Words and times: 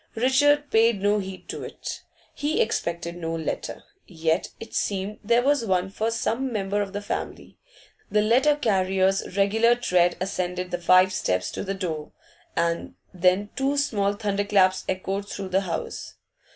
Richard 0.15 0.71
paid 0.71 0.99
no 0.99 1.19
heed 1.19 1.47
to 1.49 1.63
it; 1.63 2.01
he 2.33 2.59
expected 2.59 3.15
no 3.15 3.35
letter. 3.35 3.83
Yet 4.07 4.49
it 4.59 4.73
seemed 4.73 5.19
there 5.23 5.43
was 5.43 5.63
one 5.63 5.91
for 5.91 6.09
some 6.09 6.51
member 6.51 6.81
of 6.81 6.91
the 6.93 7.03
family; 7.03 7.59
the 8.09 8.23
letter 8.23 8.55
carrier's 8.55 9.37
regular 9.37 9.75
tread 9.75 10.17
ascended 10.19 10.71
the 10.71 10.81
five 10.81 11.13
steps 11.13 11.51
to 11.51 11.63
the 11.63 11.75
door, 11.75 12.13
and 12.55 12.95
then 13.13 13.51
two 13.55 13.77
small 13.77 14.13
thunderclaps 14.13 14.85
echoed 14.89 15.29
through 15.29 15.49
the 15.49 15.61
house. 15.61 16.15